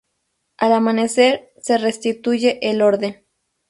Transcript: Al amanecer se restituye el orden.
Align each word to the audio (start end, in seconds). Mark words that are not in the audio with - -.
Al 0.57 0.73
amanecer 0.73 1.53
se 1.61 1.77
restituye 1.77 2.57
el 2.67 2.81
orden. 2.81 3.23